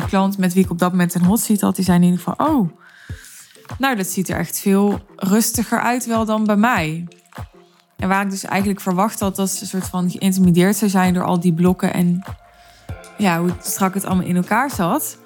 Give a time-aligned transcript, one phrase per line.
[0.00, 2.04] de klant met wie ik op dat moment een hot seat had, die zei in
[2.04, 2.70] ieder geval: Oh,
[3.78, 7.06] nou, dat ziet er echt veel rustiger uit wel dan bij mij.
[7.96, 11.14] En waar ik dus eigenlijk verwacht had dat ze een soort van geïntimideerd zou zijn
[11.14, 12.22] door al die blokken en
[13.18, 15.18] ja, hoe strak het allemaal in elkaar zat.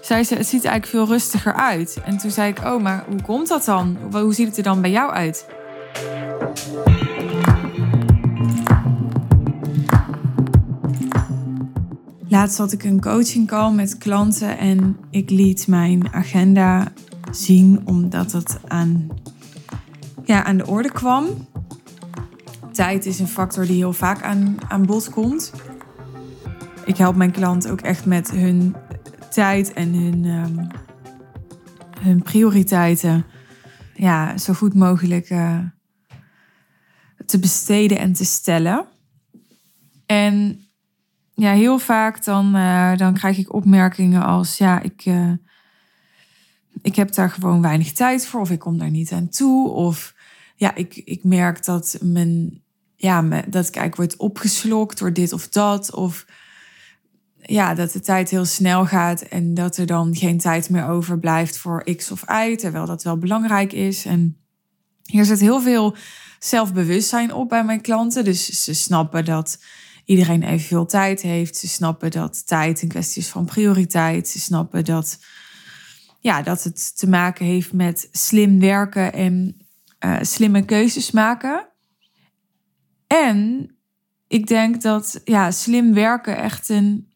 [0.00, 2.00] Zei ze, het ziet er eigenlijk veel rustiger uit.
[2.04, 3.96] En toen zei ik, oh, maar hoe komt dat dan?
[4.12, 5.46] Hoe ziet het er dan bij jou uit?
[12.34, 16.92] Laatst had ik een coaching call met klanten en ik liet mijn agenda
[17.30, 19.08] zien omdat het aan,
[20.24, 21.48] ja, aan de orde kwam.
[22.72, 25.52] Tijd is een factor die heel vaak aan, aan bod komt.
[26.84, 28.74] Ik help mijn klant ook echt met hun
[29.30, 30.66] tijd en hun, um,
[32.00, 33.24] hun prioriteiten
[33.94, 35.58] ja, zo goed mogelijk uh,
[37.26, 38.86] te besteden en te stellen.
[40.06, 40.63] En
[41.34, 45.32] ja, heel vaak dan, uh, dan krijg ik opmerkingen als ja, ik, uh,
[46.82, 49.68] ik heb daar gewoon weinig tijd voor of ik kom daar niet aan toe.
[49.70, 50.14] Of
[50.56, 52.62] ja, ik, ik merk dat, mijn,
[52.96, 55.94] ja, dat ik eigenlijk word opgeslokt door dit of dat.
[55.94, 56.26] Of
[57.40, 61.58] ja, dat de tijd heel snel gaat en dat er dan geen tijd meer overblijft
[61.58, 64.04] voor X of Y, terwijl dat wel belangrijk is.
[64.04, 64.36] En
[65.02, 65.96] hier zit heel veel
[66.38, 68.24] zelfbewustzijn op bij mijn klanten.
[68.24, 69.58] Dus ze snappen dat
[70.04, 71.56] iedereen evenveel tijd heeft.
[71.56, 74.28] Ze snappen dat tijd een kwestie is van prioriteit.
[74.28, 75.18] Ze snappen dat,
[76.20, 79.56] ja, dat het te maken heeft met slim werken en
[80.04, 81.68] uh, slimme keuzes maken.
[83.06, 83.70] En
[84.28, 87.12] ik denk dat ja, slim werken echt een,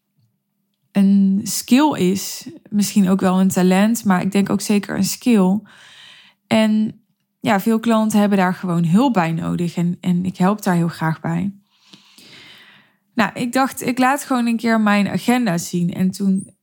[0.91, 2.49] een skill is.
[2.69, 5.59] Misschien ook wel een talent, maar ik denk ook zeker een skill.
[6.47, 7.01] En
[7.39, 9.75] ja, veel klanten hebben daar gewoon hulp bij nodig.
[9.75, 11.58] En, en ik help daar heel graag bij.
[13.19, 15.93] Nou, ik dacht, ik laat gewoon een keer mijn agenda zien.
[15.93, 16.55] En toen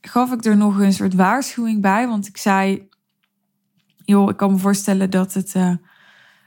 [0.00, 2.08] gaf ik er nog een soort waarschuwing bij.
[2.08, 2.88] Want ik zei,
[3.96, 5.74] joh, ik kan me voorstellen dat het uh,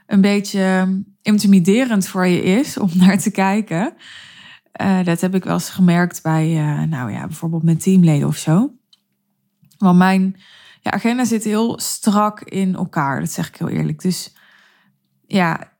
[0.06, 0.88] een beetje
[1.22, 3.94] intimiderend voor je is om naar te kijken.
[4.80, 8.36] Uh, dat heb ik wel eens gemerkt bij, uh, nou ja, bijvoorbeeld mijn teamleden of
[8.36, 8.74] zo.
[9.78, 10.36] Want mijn
[10.80, 14.00] ja, agenda zit heel strak in elkaar, dat zeg ik heel eerlijk.
[14.00, 14.36] Dus
[15.26, 15.72] ja,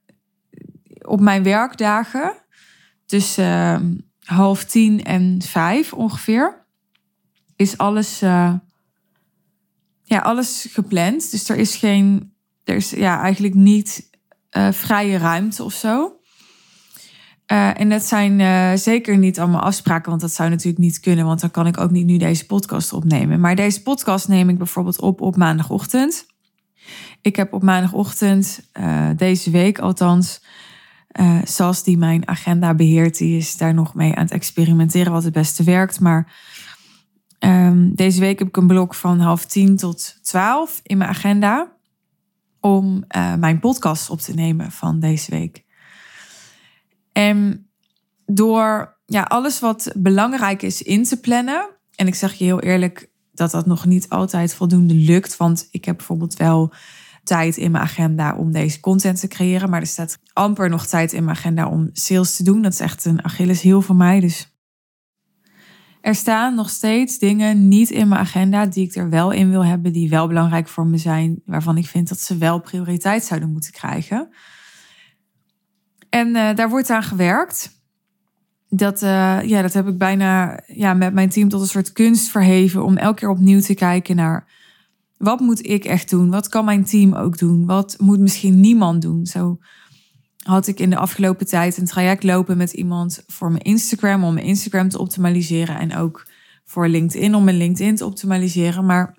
[1.01, 2.42] op mijn werkdagen
[3.13, 6.65] tussen uh, half tien en vijf ongeveer
[7.57, 8.55] is alles, uh,
[10.03, 11.31] ja, alles gepland.
[11.31, 12.33] Dus er is geen,
[12.65, 14.11] er is ja, eigenlijk niet
[14.51, 16.17] uh, vrije ruimte of zo.
[17.47, 21.41] Uh, en dat zijn zeker niet allemaal afspraken, want dat zou natuurlijk niet kunnen, want
[21.41, 23.41] dan kan ik ook niet nu deze podcast opnemen.
[23.41, 26.27] Maar deze podcast neem ik bijvoorbeeld op op maandagochtend.
[27.21, 28.71] Ik heb op maandagochtend,
[29.17, 30.41] deze week althans,
[31.45, 35.33] Sas die mijn agenda beheert, die is daar nog mee aan het experimenteren wat het
[35.33, 36.01] beste werkt.
[36.01, 36.33] Maar
[37.39, 41.73] um, deze week heb ik een blok van half tien tot twaalf in mijn agenda
[42.61, 43.05] om
[43.39, 45.65] mijn podcast op te nemen van deze week.
[47.13, 47.69] En
[48.27, 51.69] door ja, alles wat belangrijk is in te plannen.
[51.95, 55.37] En ik zeg je heel eerlijk dat dat nog niet altijd voldoende lukt.
[55.37, 56.73] Want ik heb bijvoorbeeld wel
[57.25, 59.71] tijd in mijn agenda om deze content te creëren.
[59.71, 62.63] Maar er staat amper nog tijd in mijn agenda om sales te doen.
[62.63, 64.21] Dat is echt een heel van mij.
[64.21, 64.53] Dus
[66.01, 69.65] er staan nog steeds dingen niet in mijn agenda die ik er wel in wil
[69.65, 73.53] hebben, die wel belangrijk voor me zijn, waarvan ik vind dat ze wel prioriteit zouden
[73.53, 74.29] moeten krijgen.
[76.11, 77.81] En uh, daar wordt aan gewerkt.
[78.69, 82.29] Dat, uh, ja, dat heb ik bijna ja, met mijn team tot een soort kunst
[82.29, 82.85] verheven.
[82.85, 84.47] Om elke keer opnieuw te kijken naar
[85.23, 86.31] wat moet ik echt doen?
[86.31, 87.67] Wat kan mijn team ook doen?
[87.67, 89.27] Wat moet misschien niemand doen?
[89.27, 89.59] Zo
[90.43, 94.25] had ik in de afgelopen tijd een traject lopen met iemand voor mijn Instagram.
[94.25, 95.79] Om mijn Instagram te optimaliseren.
[95.79, 96.27] En ook
[96.65, 98.87] voor LinkedIn om mijn LinkedIn te optimaliseren.
[98.87, 99.17] Maar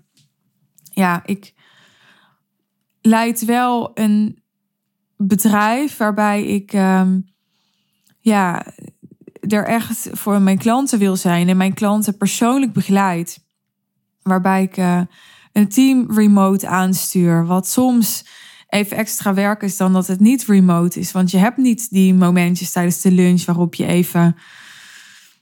[0.91, 1.53] ja, ik
[3.01, 4.43] leid wel een
[5.17, 7.25] bedrijf waarbij ik um,
[8.19, 8.65] ja,
[9.39, 13.45] er echt voor mijn klanten wil zijn en mijn klanten persoonlijk begeleid.
[14.21, 15.01] Waarbij ik uh,
[15.53, 18.25] een team remote aanstuur, wat soms
[18.67, 21.11] even extra werk is dan dat het niet remote is.
[21.11, 24.35] Want je hebt niet die momentjes tijdens de lunch waarop je even,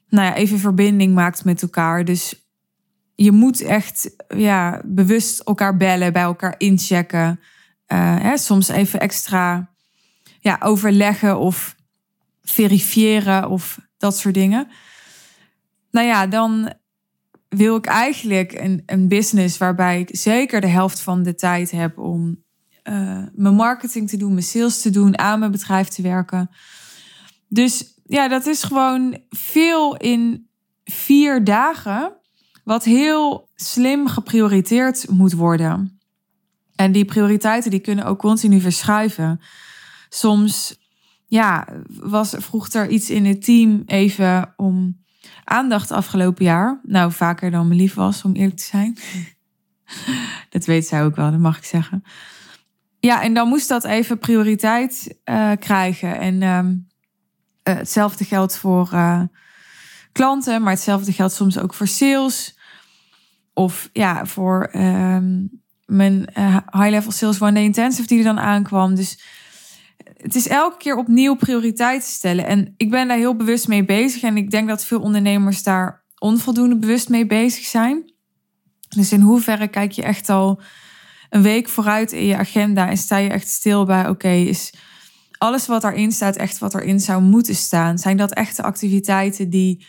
[0.09, 2.05] nou ja, even verbinding maakt met elkaar.
[2.05, 2.35] Dus
[3.15, 7.39] je moet echt ja, bewust elkaar bellen, bij elkaar inchecken.
[7.87, 9.69] Uh, hè, soms even extra
[10.39, 11.75] ja, overleggen of
[12.43, 14.67] verifiëren of dat soort dingen.
[15.91, 16.73] Nou ja, dan
[17.55, 21.97] wil ik eigenlijk een, een business waarbij ik zeker de helft van de tijd heb
[21.97, 22.43] om
[22.83, 26.49] uh, mijn marketing te doen, mijn sales te doen, aan mijn bedrijf te werken.
[27.47, 30.47] Dus ja, dat is gewoon veel in
[30.83, 32.13] vier dagen
[32.63, 35.99] wat heel slim geprioriteerd moet worden.
[36.75, 39.41] En die prioriteiten die kunnen ook continu verschuiven.
[40.09, 40.79] Soms
[41.25, 45.00] ja, was, vroeg er iets in het team even om
[45.43, 46.79] aandacht afgelopen jaar.
[46.83, 48.97] Nou, vaker dan me lief was, om eerlijk te zijn.
[50.49, 52.03] dat weet zij ook wel, dat mag ik zeggen.
[52.99, 56.19] Ja, en dan moest dat even prioriteit uh, krijgen.
[56.19, 59.21] En uh, hetzelfde geldt voor uh,
[60.11, 62.57] klanten, maar hetzelfde geldt soms ook voor sales.
[63.53, 65.45] Of ja, voor ehm,
[65.85, 66.29] mijn
[66.71, 68.95] high-level sales one day intensive die er dan aankwam.
[68.95, 69.19] Dus
[70.21, 72.45] het is elke keer opnieuw prioriteiten stellen.
[72.45, 74.21] En ik ben daar heel bewust mee bezig.
[74.21, 78.13] En ik denk dat veel ondernemers daar onvoldoende bewust mee bezig zijn.
[78.89, 80.61] Dus in hoeverre kijk je echt al
[81.29, 84.73] een week vooruit in je agenda en sta je echt stil bij: oké, is
[85.37, 87.97] alles wat erin staat echt wat erin zou moeten staan?
[87.97, 89.85] Zijn dat echte activiteiten die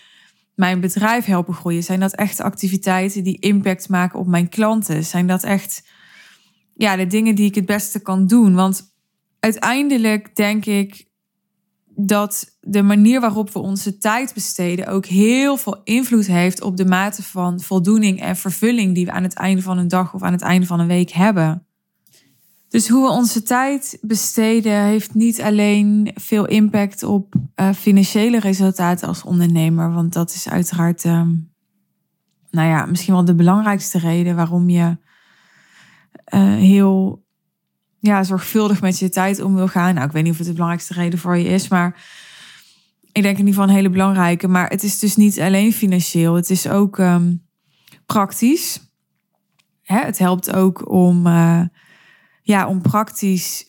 [0.54, 1.82] mijn bedrijf helpen groeien?
[1.82, 5.04] Zijn dat echte activiteiten die impact maken op mijn klanten?
[5.04, 5.88] Zijn dat echt
[6.74, 8.54] ja, de dingen die ik het beste kan doen?
[8.54, 8.91] Want
[9.44, 11.06] uiteindelijk denk ik
[11.94, 16.84] dat de manier waarop we onze tijd besteden ook heel veel invloed heeft op de
[16.84, 20.32] mate van voldoening en vervulling die we aan het einde van een dag of aan
[20.32, 21.66] het einde van een week hebben.
[22.68, 29.08] Dus hoe we onze tijd besteden heeft niet alleen veel impact op uh, financiële resultaten
[29.08, 31.28] als ondernemer, want dat is uiteraard, uh,
[32.50, 34.96] nou ja, misschien wel de belangrijkste reden waarom je
[36.34, 37.24] uh, heel
[38.02, 39.94] ja, zorgvuldig met je tijd om wil gaan.
[39.94, 42.04] Nou, ik weet niet of het de belangrijkste reden voor je is, maar
[43.12, 44.48] ik denk in ieder geval een hele belangrijke.
[44.48, 47.46] Maar het is dus niet alleen financieel, het is ook um,
[48.06, 48.80] praktisch.
[49.82, 51.62] Hè, het helpt ook om, uh,
[52.42, 53.66] ja, om praktisch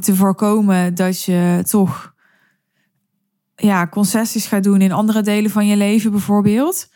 [0.00, 2.14] te voorkomen dat je toch
[3.56, 6.88] ja, concessies gaat doen in andere delen van je leven, bijvoorbeeld.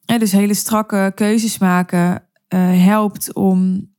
[0.00, 3.89] Ja, dus hele strakke keuzes maken uh, helpt om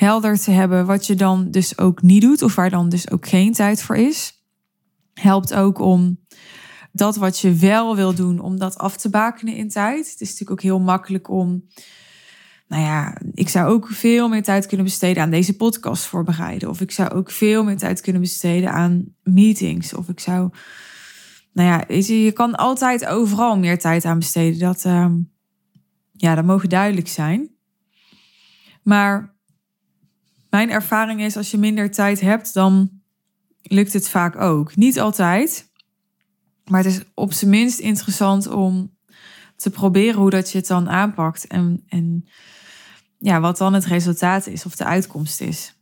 [0.00, 3.28] helder te hebben wat je dan dus ook niet doet of waar dan dus ook
[3.28, 4.44] geen tijd voor is.
[5.14, 6.18] Helpt ook om
[6.92, 10.10] dat wat je wel wil doen, om dat af te bakenen in tijd.
[10.10, 11.64] Het is natuurlijk ook heel makkelijk om,
[12.68, 16.68] nou ja, ik zou ook veel meer tijd kunnen besteden aan deze podcast voorbereiden.
[16.68, 19.94] Of ik zou ook veel meer tijd kunnen besteden aan meetings.
[19.94, 20.50] Of ik zou,
[21.52, 24.58] nou ja, je, kan altijd overal meer tijd aan besteden.
[24.58, 25.12] Dat, uh,
[26.12, 27.50] ja, dat mogen duidelijk zijn.
[28.82, 29.38] Maar
[30.50, 32.90] mijn ervaring is, als je minder tijd hebt, dan
[33.62, 34.76] lukt het vaak ook.
[34.76, 35.70] Niet altijd,
[36.64, 38.98] maar het is op zijn minst interessant om
[39.56, 42.28] te proberen hoe dat je het dan aanpakt en, en
[43.18, 45.74] ja, wat dan het resultaat is of de uitkomst is.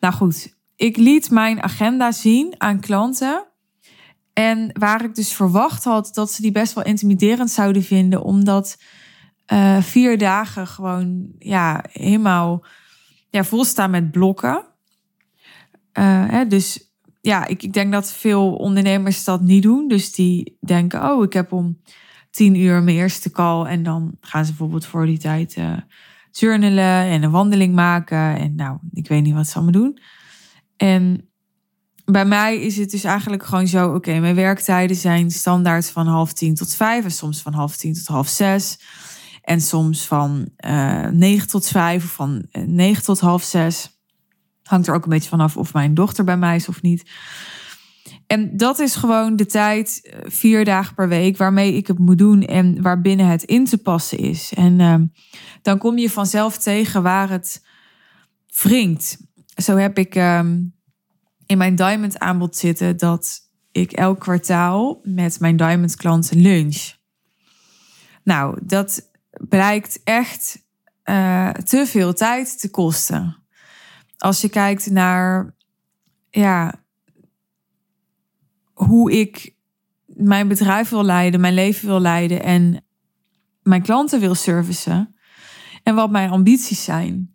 [0.00, 3.46] Nou goed, ik liet mijn agenda zien aan klanten.
[4.32, 8.76] En waar ik dus verwacht had dat ze die best wel intimiderend zouden vinden, omdat
[9.52, 12.64] uh, vier dagen gewoon ja, helemaal
[13.36, 14.64] ja, volstaan met blokken.
[15.98, 16.90] Uh, hè, dus
[17.20, 19.88] ja, ik, ik denk dat veel ondernemers dat niet doen.
[19.88, 21.80] Dus die denken, oh, ik heb om
[22.30, 23.64] tien uur mijn eerste call.
[23.64, 25.76] En dan gaan ze bijvoorbeeld voor die tijd uh,
[26.30, 28.38] journalen en een wandeling maken.
[28.38, 29.98] En nou, ik weet niet wat ze allemaal doen.
[30.76, 31.28] En
[32.04, 36.32] bij mij is het dus eigenlijk gewoon zo: oké, mijn werktijden zijn standaard van half
[36.32, 38.78] tien tot vijf en soms van half tien tot half zes.
[39.46, 44.00] En soms van uh, eh, 9 tot 5 of van 9 eh, tot half 6.
[44.62, 47.10] Hangt er ook een beetje vanaf of mijn dochter bij mij is of niet.
[48.26, 52.18] En dat is gewoon de tijd, eh, vier dagen per week, waarmee ik het moet
[52.18, 54.52] doen en waarbinnen het in te passen is.
[54.54, 54.94] En uh,
[55.62, 57.64] dan kom je vanzelf tegen waar het
[58.62, 59.18] wringt.
[59.62, 60.38] Zo heb ik uh,
[61.46, 63.40] in mijn Diamond aanbod zitten dat
[63.72, 66.94] ik elk kwartaal met mijn Diamond klanten lunch.
[68.24, 69.14] Nou, dat
[69.48, 70.64] blijkt echt
[71.04, 73.36] uh, te veel tijd te kosten.
[74.16, 75.54] Als je kijkt naar
[76.30, 76.74] ja,
[78.72, 79.54] hoe ik
[80.06, 82.84] mijn bedrijf wil leiden, mijn leven wil leiden en
[83.62, 85.16] mijn klanten wil servicen
[85.82, 87.30] en wat mijn ambities zijn.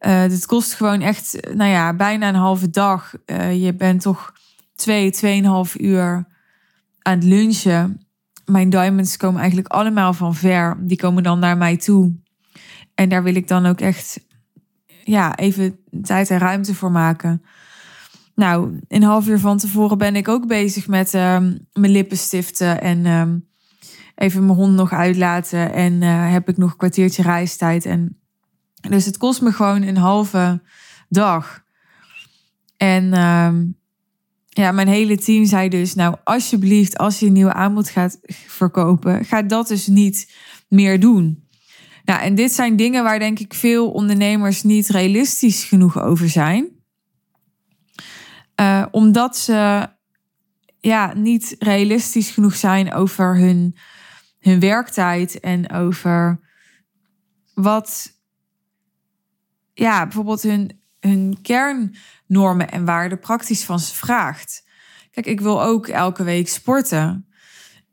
[0.00, 3.14] Uh, dit kost gewoon echt, nou ja, bijna een halve dag.
[3.26, 4.32] Uh, je bent toch
[4.74, 6.26] twee, tweeënhalf uur
[7.02, 8.09] aan het lunchen
[8.50, 10.76] mijn diamonds komen eigenlijk allemaal van ver.
[10.80, 12.14] Die komen dan naar mij toe.
[12.94, 14.26] En daar wil ik dan ook echt
[15.04, 17.42] ja, even tijd en ruimte voor maken.
[18.34, 23.06] Nou, een half uur van tevoren ben ik ook bezig met um, mijn lippenstiften en
[23.06, 23.48] um,
[24.14, 25.72] even mijn hond nog uitlaten.
[25.72, 27.84] En uh, heb ik nog een kwartiertje reistijd.
[27.84, 28.20] En
[28.88, 30.62] dus het kost me gewoon een halve
[31.08, 31.62] dag.
[32.76, 33.79] En um,
[34.52, 39.24] ja, mijn hele team zei dus, nou alsjeblieft, als je een nieuwe aanbod gaat verkopen,
[39.24, 40.32] ga dat dus niet
[40.68, 41.48] meer doen.
[42.04, 46.68] Nou, en dit zijn dingen waar denk ik veel ondernemers niet realistisch genoeg over zijn.
[48.60, 49.88] Uh, omdat ze
[50.80, 53.76] ja, niet realistisch genoeg zijn over hun,
[54.38, 56.40] hun werktijd en over
[57.54, 58.18] wat
[59.74, 64.68] ja, bijvoorbeeld hun, hun kernnormen en waarden praktisch van ze vraagt.
[65.10, 67.24] Kijk, ik wil ook elke week sporten.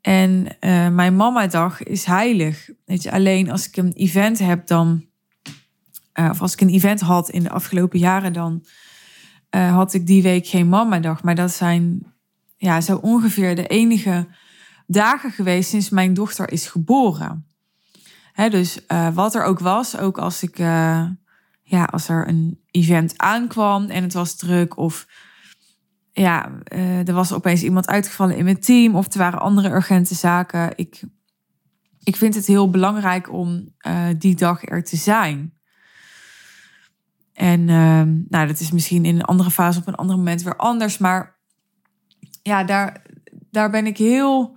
[0.00, 2.70] En uh, mijn mama-dag is heilig.
[2.84, 5.06] Weet je, alleen als ik een event heb, dan.
[6.14, 8.64] Uh, of als ik een event had in de afgelopen jaren, dan
[9.50, 11.22] uh, had ik die week geen mama-dag.
[11.22, 12.14] Maar dat zijn
[12.56, 14.26] ja, zo ongeveer de enige
[14.86, 17.46] dagen geweest sinds mijn dochter is geboren.
[18.32, 18.78] Hè, dus
[19.14, 20.58] wat er ook was, ook als ik.
[21.68, 25.06] Ja, als er een event aankwam en het was druk of
[26.12, 30.14] ja, uh, er was opeens iemand uitgevallen in mijn team of er waren andere urgente
[30.14, 30.72] zaken.
[30.76, 31.02] Ik,
[32.02, 35.54] ik vind het heel belangrijk om uh, die dag er te zijn.
[37.32, 40.56] En uh, nou, dat is misschien in een andere fase op een ander moment weer
[40.56, 40.98] anders.
[40.98, 41.38] Maar
[42.42, 43.02] ja, daar,
[43.50, 44.56] daar ben ik heel,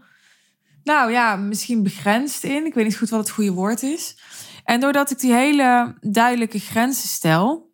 [0.84, 2.66] nou ja, misschien begrensd in.
[2.66, 4.18] Ik weet niet goed wat het goede woord is.
[4.64, 7.72] En doordat ik die hele duidelijke grenzen stel,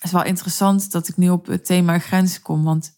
[0.00, 2.64] is wel interessant dat ik nu op het thema grenzen kom.
[2.64, 2.96] Want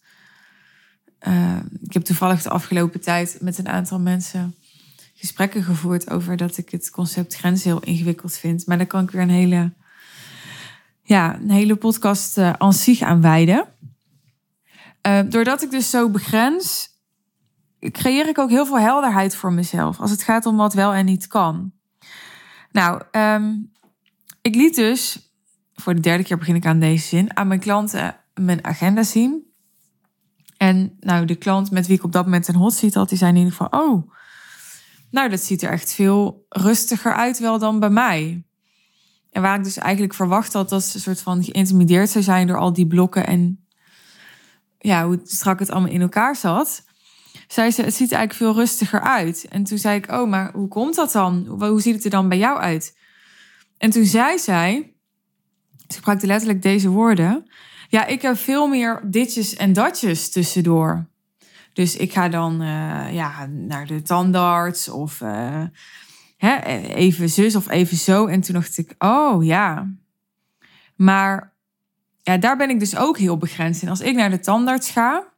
[1.27, 4.55] uh, ik heb toevallig de afgelopen tijd met een aantal mensen
[5.13, 8.65] gesprekken gevoerd over dat ik het concept grenzen heel ingewikkeld vind.
[8.65, 9.73] Maar daar kan ik weer een hele,
[11.01, 13.67] ja, een hele podcast uh, aan zich aan wijden.
[15.07, 16.89] Uh, doordat ik dus zo begrens,
[17.79, 21.05] creëer ik ook heel veel helderheid voor mezelf als het gaat om wat wel en
[21.05, 21.78] niet kan.
[22.71, 23.71] Nou, um,
[24.41, 25.31] ik liet dus
[25.73, 29.47] voor de derde keer begin ik aan deze zin, aan mijn klanten mijn agenda zien.
[30.57, 33.17] En nou, de klant met wie ik op dat moment een hot seat had, die
[33.17, 34.11] zei in ieder geval, oh,
[35.11, 38.43] nou, dat ziet er echt veel rustiger uit wel dan bij mij.
[39.31, 42.47] En waar ik dus eigenlijk verwacht had dat ze een soort van geïntimideerd zou zijn
[42.47, 43.67] door al die blokken en
[44.77, 46.83] ja, hoe strak het allemaal in elkaar zat.
[47.51, 49.45] Zei ze, het ziet er eigenlijk veel rustiger uit.
[49.49, 51.45] En toen zei ik, oh, maar hoe komt dat dan?
[51.47, 52.97] Hoe ziet het er dan bij jou uit?
[53.77, 54.93] En toen zei zij,
[55.87, 57.49] ze gebruikte letterlijk deze woorden.
[57.87, 61.07] Ja, ik heb veel meer ditjes en datjes tussendoor.
[61.73, 65.63] Dus ik ga dan uh, ja, naar de tandarts of uh,
[66.37, 66.55] hè,
[66.93, 68.25] even zus of even zo.
[68.25, 69.93] En toen dacht ik, oh ja.
[70.95, 71.53] Maar
[72.21, 73.89] ja, daar ben ik dus ook heel begrensd in.
[73.89, 75.37] Als ik naar de tandarts ga.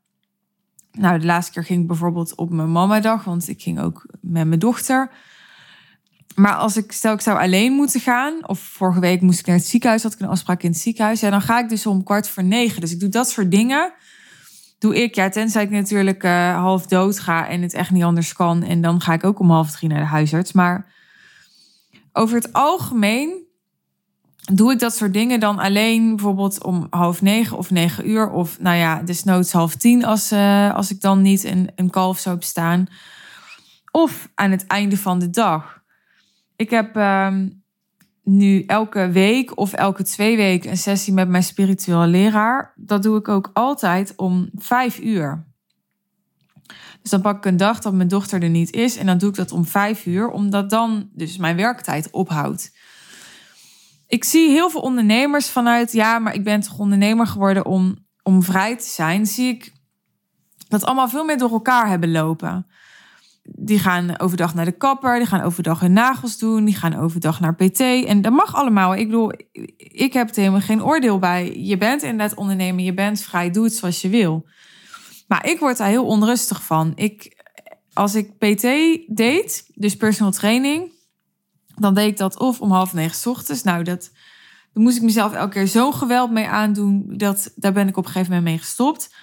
[0.91, 4.47] Nou, de laatste keer ging ik bijvoorbeeld op mijn mamadag, want ik ging ook met
[4.47, 5.11] mijn dochter.
[6.35, 9.55] Maar als ik stel ik zou alleen moeten gaan, of vorige week moest ik naar
[9.55, 12.03] het ziekenhuis, had ik een afspraak in het ziekenhuis, ja, dan ga ik dus om
[12.03, 12.81] kwart voor negen.
[12.81, 13.93] Dus ik doe dat soort dingen.
[14.79, 18.33] Doe ik, ja, tenzij ik natuurlijk uh, half dood ga en het echt niet anders
[18.33, 18.63] kan.
[18.63, 20.51] En dan ga ik ook om half drie naar de huisarts.
[20.51, 20.85] Maar
[22.13, 23.40] over het algemeen
[24.41, 28.29] doe ik dat soort dingen dan alleen bijvoorbeeld om half negen of negen uur.
[28.29, 32.19] Of nou ja, desnoods half tien als, uh, als ik dan niet een, een kalf
[32.19, 32.87] zou bestaan.
[33.91, 35.81] Of aan het einde van de dag.
[36.55, 37.49] Ik heb ehm,
[38.23, 42.73] nu elke week of elke twee weken een sessie met mijn spirituele leraar.
[42.75, 45.45] Dat doe ik ook altijd om vijf uur.
[47.01, 49.29] Dus dan pak ik een dag dat mijn dochter er niet is en dan doe
[49.29, 52.71] ik dat om vijf uur, omdat dan dus mijn werktijd ophoudt.
[54.11, 58.43] Ik zie heel veel ondernemers vanuit, ja, maar ik ben toch ondernemer geworden om, om
[58.43, 59.25] vrij te zijn.
[59.25, 59.73] Zie ik
[60.67, 62.65] dat allemaal veel meer door elkaar hebben lopen
[63.43, 67.39] die gaan overdag naar de kapper, die gaan overdag hun nagels doen, die gaan overdag
[67.39, 67.79] naar PT.
[67.79, 68.95] En dat mag allemaal.
[68.95, 69.31] Ik bedoel,
[69.77, 71.55] ik heb er helemaal geen oordeel bij.
[71.57, 74.45] Je bent inderdaad ondernemer, je bent vrij, doe het zoals je wil.
[75.27, 76.91] Maar ik word daar heel onrustig van.
[76.95, 77.43] Ik,
[77.93, 78.61] als ik PT
[79.15, 80.91] deed, dus personal training,
[81.81, 83.63] dan deed ik dat of om half negen s ochtends.
[83.63, 84.11] Nou, dat,
[84.73, 87.03] moest ik mezelf elke keer zo'n geweld mee aandoen.
[87.07, 89.13] Dat, daar ben ik op een gegeven moment mee gestopt.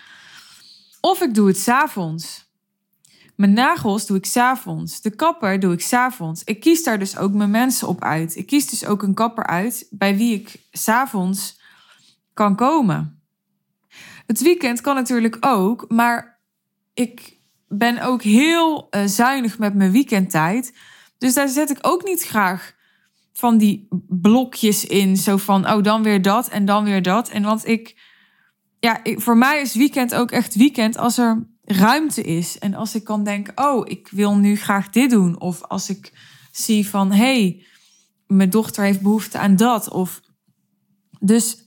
[1.00, 2.46] Of ik doe het s'avonds.
[3.36, 5.00] Mijn nagels doe ik s'avonds.
[5.00, 6.44] De kapper doe ik s'avonds.
[6.44, 8.36] Ik kies daar dus ook mijn mensen op uit.
[8.36, 11.60] Ik kies dus ook een kapper uit bij wie ik s'avonds
[12.34, 13.22] kan komen.
[14.26, 16.40] Het weekend kan natuurlijk ook, maar
[16.94, 17.38] ik
[17.68, 20.72] ben ook heel uh, zuinig met mijn weekendtijd.
[21.18, 22.76] Dus daar zet ik ook niet graag
[23.32, 25.16] van die blokjes in.
[25.16, 27.28] Zo van, oh, dan weer dat en dan weer dat.
[27.28, 28.02] En want ik,
[28.80, 32.58] ja, voor mij is weekend ook echt weekend als er ruimte is.
[32.58, 35.40] En als ik kan denken, oh, ik wil nu graag dit doen.
[35.40, 36.12] Of als ik
[36.52, 37.66] zie van, hey,
[38.26, 39.90] mijn dochter heeft behoefte aan dat.
[39.90, 40.20] Of
[41.20, 41.66] dus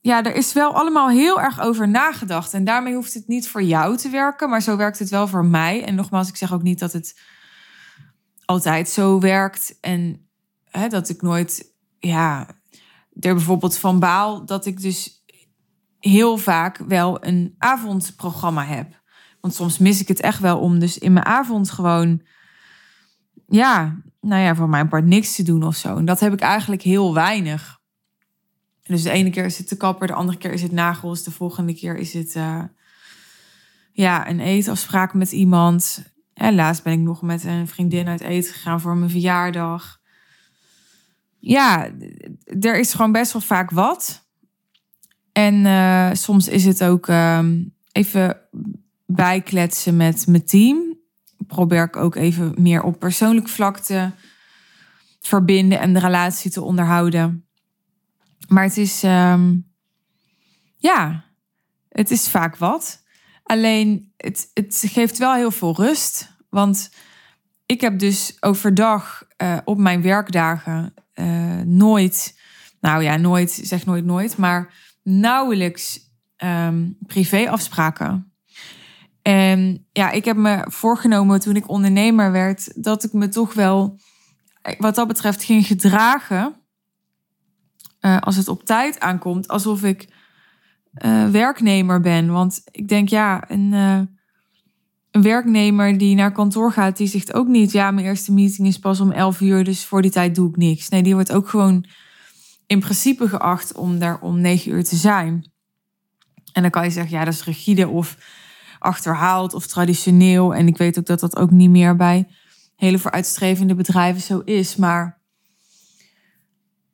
[0.00, 2.54] ja, er is wel allemaal heel erg over nagedacht.
[2.54, 5.44] En daarmee hoeft het niet voor jou te werken, maar zo werkt het wel voor
[5.44, 5.84] mij.
[5.84, 7.20] En nogmaals, ik zeg ook niet dat het
[8.50, 9.78] altijd zo werkt.
[9.80, 10.28] En
[10.64, 12.48] hè, dat ik nooit, ja,
[13.20, 15.24] er bijvoorbeeld van baal dat ik dus
[15.98, 19.02] heel vaak wel een avondprogramma heb.
[19.40, 22.22] Want soms mis ik het echt wel om dus in mijn avond gewoon,
[23.46, 25.96] ja, nou ja, voor mijn part niks te doen of zo.
[25.96, 27.80] En dat heb ik eigenlijk heel weinig.
[28.82, 31.30] Dus de ene keer is het de kapper, de andere keer is het nagels, de
[31.30, 32.62] volgende keer is het uh,
[33.92, 36.04] ja, een eetafspraak met iemand.
[36.40, 40.00] En laatst ben ik nog met een vriendin uit eten gegaan voor mijn verjaardag.
[41.38, 41.90] Ja,
[42.60, 44.28] er is gewoon best wel vaak wat.
[45.32, 47.44] En uh, soms is het ook uh,
[47.92, 48.40] even
[49.06, 50.98] bijkletsen met mijn team.
[51.46, 54.10] Probeer ik ook even meer op persoonlijk vlak te
[55.20, 57.46] verbinden en de relatie te onderhouden.
[58.48, 59.72] Maar het is, um,
[60.76, 61.24] ja,
[61.88, 63.02] het is vaak wat.
[63.42, 66.29] Alleen het, het geeft wel heel veel rust.
[66.50, 66.90] Want
[67.66, 72.38] ik heb dus overdag uh, op mijn werkdagen uh, nooit,
[72.80, 76.00] nou ja, nooit, zeg nooit nooit, maar nauwelijks
[76.44, 78.32] um, privéafspraken.
[79.22, 83.98] En ja, ik heb me voorgenomen toen ik ondernemer werd, dat ik me toch wel,
[84.78, 86.54] wat dat betreft, ging gedragen
[88.20, 90.08] als het op tijd aankomt, alsof ik
[91.30, 92.32] werknemer ben.
[92.32, 93.72] Want ik denk, ja, een,
[95.10, 98.78] een werknemer die naar kantoor gaat, die zegt ook niet, ja, mijn eerste meeting is
[98.78, 100.88] pas om 11 uur, dus voor die tijd doe ik niks.
[100.88, 101.84] Nee, die wordt ook gewoon
[102.66, 105.50] in principe geacht om daar om 9 uur te zijn.
[106.52, 108.16] En dan kan je zeggen, ja, dat is rigide of
[108.78, 110.54] achterhaald of traditioneel.
[110.54, 112.28] En ik weet ook dat dat ook niet meer bij
[112.76, 114.76] hele vooruitstrevende bedrijven zo is.
[114.76, 115.20] Maar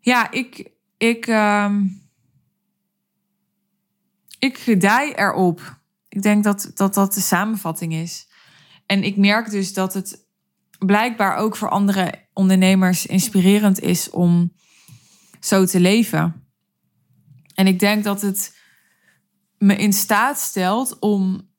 [0.01, 1.75] ja, ik, ik, uh,
[4.39, 5.79] ik gedij erop.
[6.17, 8.29] Ik denk dat, dat dat de samenvatting is.
[8.87, 10.27] En ik merk dus dat het
[10.79, 14.53] blijkbaar ook voor andere ondernemers inspirerend is om
[15.41, 16.49] zo te leven.
[17.55, 18.57] En ik denk dat het
[19.59, 21.51] me in staat stelt om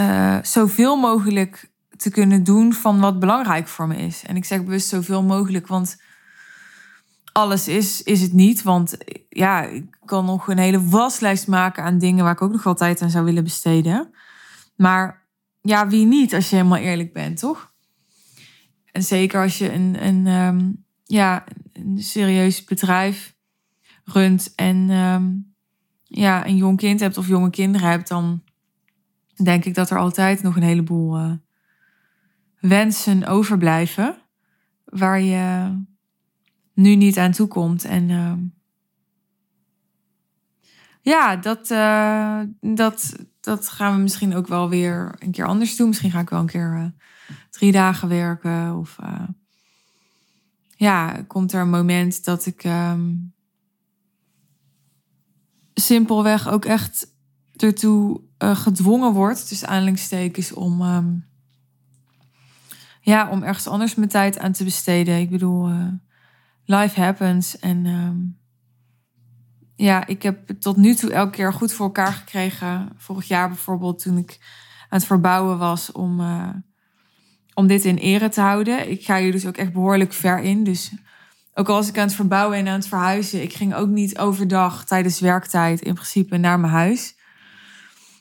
[0.00, 4.22] uh, zoveel mogelijk te kunnen doen van wat belangrijk voor me is.
[4.26, 6.02] En ik zeg bewust zoveel mogelijk, want
[7.40, 8.62] alles is, is het niet.
[8.62, 8.96] Want
[9.28, 12.74] ja, ik kan nog een hele waslijst maken aan dingen waar ik ook nog wel
[12.74, 14.14] tijd aan zou willen besteden.
[14.76, 15.26] Maar
[15.60, 17.72] ja, wie niet als je helemaal eerlijk bent, toch?
[18.92, 23.34] En zeker als je een, een, um, ja, een serieus bedrijf
[24.04, 25.54] runt en um,
[26.04, 28.42] ja, een jong kind hebt of jonge kinderen hebt, dan
[29.42, 31.32] denk ik dat er altijd nog een heleboel uh,
[32.60, 34.16] wensen overblijven.
[34.84, 35.74] Waar je
[36.80, 37.84] nu niet aan toe komt.
[37.84, 38.32] En uh,
[41.00, 45.88] ja, dat, uh, dat, dat gaan we misschien ook wel weer een keer anders doen.
[45.88, 46.86] Misschien ga ik wel een keer uh,
[47.50, 48.76] drie dagen werken.
[48.76, 48.98] Of
[50.76, 53.34] ja, komt er een moment dat ik um,
[55.74, 57.14] simpelweg ook echt
[57.56, 61.26] ertoe gedwongen word, tussen aanhalingstekens, om, um,
[63.00, 65.20] ja, om ergens anders mijn tijd aan te besteden.
[65.20, 65.70] Ik bedoel,
[66.70, 67.58] life happens.
[67.58, 68.38] En um,
[69.76, 72.92] ja, ik heb tot nu toe elke keer goed voor elkaar gekregen.
[72.96, 74.38] Vorig jaar bijvoorbeeld, toen ik
[74.88, 76.48] aan het verbouwen was om, uh,
[77.54, 78.90] om dit in ere te houden.
[78.90, 80.64] Ik ga hier dus ook echt behoorlijk ver in.
[80.64, 80.92] Dus
[81.54, 84.18] ook al was ik aan het verbouwen en aan het verhuizen, ik ging ook niet
[84.18, 87.18] overdag tijdens werktijd in principe naar mijn huis.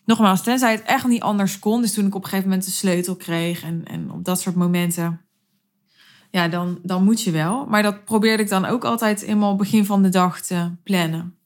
[0.05, 1.81] Nogmaals, tenzij het echt niet anders kon.
[1.81, 4.55] Dus toen ik op een gegeven moment de sleutel kreeg en, en op dat soort
[4.55, 5.28] momenten
[6.31, 7.65] ja, dan, dan moet je wel.
[7.65, 11.37] Maar dat probeerde ik dan ook altijd eenmaal begin van de dag te plannen.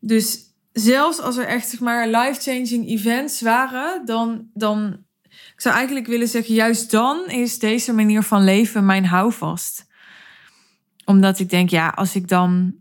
[0.00, 0.38] Dus
[0.72, 6.28] zelfs als er echt zeg maar life-changing events waren, dan, dan, ik zou eigenlijk willen
[6.28, 9.86] zeggen, juist dan is deze manier van leven mijn houvast.
[11.04, 12.74] Omdat ik denk, ja, als ik dan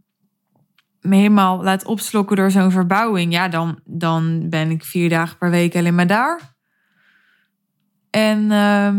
[1.01, 5.49] me helemaal laat opslokken door zo'n verbouwing, ja, dan, dan ben ik vier dagen per
[5.49, 6.55] week alleen maar daar.
[8.09, 8.93] En uh,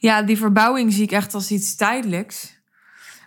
[0.00, 2.58] ja, die verbouwing zie ik echt als iets tijdelijks.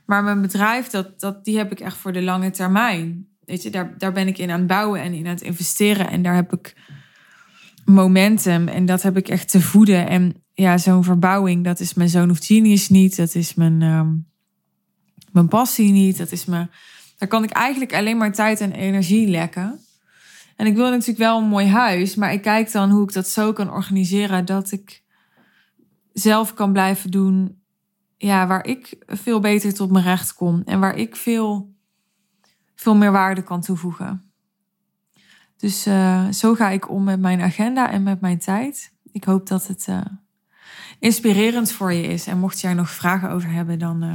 [0.05, 3.27] Maar mijn bedrijf, dat, dat, die heb ik echt voor de lange termijn.
[3.45, 6.09] Weet je, daar, daar ben ik in aan het bouwen en in aan het investeren.
[6.09, 6.75] En daar heb ik
[7.85, 10.07] momentum en dat heb ik echt te voeden.
[10.07, 13.15] En ja, zo'n verbouwing, dat is mijn zoon of genius niet.
[13.15, 14.07] Dat is mijn, uh,
[15.31, 16.17] mijn passie niet.
[16.17, 16.69] Dat is mijn,
[17.17, 19.79] daar kan ik eigenlijk alleen maar tijd en energie lekken.
[20.55, 23.27] En ik wil natuurlijk wel een mooi huis, maar ik kijk dan hoe ik dat
[23.27, 25.02] zo kan organiseren dat ik
[26.13, 27.61] zelf kan blijven doen
[28.17, 31.73] ja, waar ik veel beter tot mijn recht kom en waar ik veel
[32.75, 34.33] veel meer waarde kan toevoegen.
[35.57, 38.93] Dus uh, zo ga ik om met mijn agenda en met mijn tijd.
[39.11, 40.01] Ik hoop dat het uh,
[40.99, 42.27] inspirerend voor je is.
[42.27, 44.13] En mocht je nog vragen over hebben, dan uh,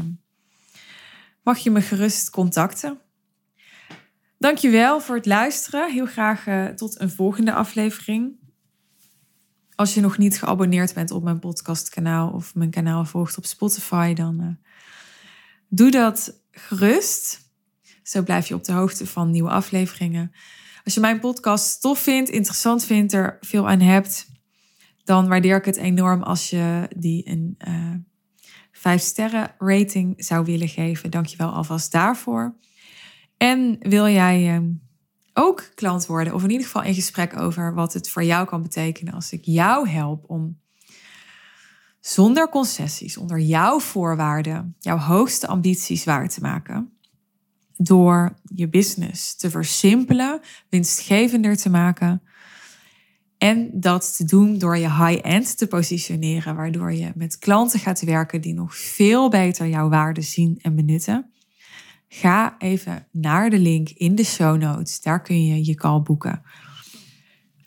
[1.42, 2.98] mag je me gerust contacten.
[4.38, 5.92] Dankjewel voor het luisteren.
[5.92, 6.44] Heel graag
[6.76, 8.37] tot een volgende aflevering.
[9.78, 14.14] Als je nog niet geabonneerd bent op mijn podcastkanaal of mijn kanaal volgt op Spotify,
[14.14, 14.58] dan
[15.68, 17.40] doe dat gerust.
[18.02, 20.32] Zo blijf je op de hoogte van nieuwe afleveringen.
[20.84, 24.28] Als je mijn podcast tof vindt, interessant vindt, er veel aan hebt,
[25.04, 27.94] dan waardeer ik het enorm als je die een uh, eh,
[28.72, 31.10] 5 sterren rating zou willen geven.
[31.10, 32.54] Dankjewel alvast daarvoor.
[33.36, 34.68] En wil jij uh,
[35.38, 38.62] ook klant worden, of in ieder geval in gesprek over wat het voor jou kan
[38.62, 40.61] betekenen als ik jou help om
[42.01, 46.98] zonder concessies, onder jouw voorwaarden, jouw hoogste ambities waar te maken?
[47.79, 52.22] door je business te versimpelen, winstgevender te maken.
[53.38, 58.40] En dat te doen door je high-end te positioneren, waardoor je met klanten gaat werken
[58.40, 61.33] die nog veel beter jouw waarde zien en benutten.
[62.08, 65.00] Ga even naar de link in de show notes.
[65.00, 66.42] Daar kun je je call boeken.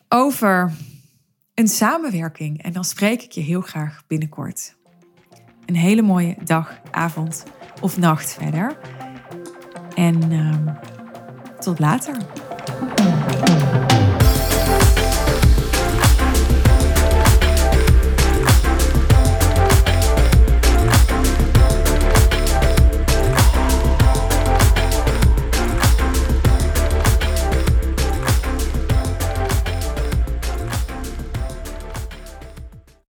[0.07, 0.71] Over
[1.53, 2.63] een samenwerking.
[2.63, 4.75] En dan spreek ik je heel graag binnenkort.
[5.65, 7.43] Een hele mooie dag, avond
[7.81, 8.77] of nacht verder.
[9.95, 10.75] En uh,
[11.59, 12.17] tot later.